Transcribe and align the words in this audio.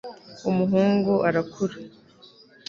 umuhungu 0.49 1.13
arakura 1.27 1.75